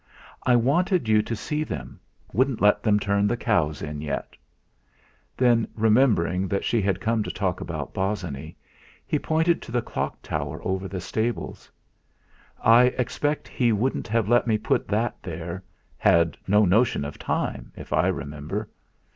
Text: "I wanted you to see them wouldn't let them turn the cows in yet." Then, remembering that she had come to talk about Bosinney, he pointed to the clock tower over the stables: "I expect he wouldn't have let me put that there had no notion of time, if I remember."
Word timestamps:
"I 0.41 0.55
wanted 0.55 1.07
you 1.07 1.21
to 1.21 1.35
see 1.35 1.63
them 1.63 1.99
wouldn't 2.33 2.59
let 2.59 2.81
them 2.81 2.99
turn 2.99 3.27
the 3.27 3.37
cows 3.37 3.83
in 3.83 4.01
yet." 4.01 4.35
Then, 5.37 5.67
remembering 5.75 6.47
that 6.47 6.63
she 6.65 6.81
had 6.81 6.99
come 6.99 7.21
to 7.21 7.29
talk 7.29 7.61
about 7.61 7.93
Bosinney, 7.93 8.55
he 9.05 9.19
pointed 9.19 9.61
to 9.61 9.71
the 9.71 9.83
clock 9.83 10.19
tower 10.23 10.59
over 10.65 10.87
the 10.87 11.01
stables: 11.01 11.69
"I 12.63 12.85
expect 12.97 13.47
he 13.47 13.71
wouldn't 13.71 14.07
have 14.07 14.27
let 14.27 14.47
me 14.47 14.57
put 14.57 14.87
that 14.87 15.21
there 15.21 15.63
had 15.99 16.35
no 16.47 16.65
notion 16.65 17.05
of 17.05 17.19
time, 17.19 17.71
if 17.75 17.93
I 17.93 18.07
remember." 18.07 18.69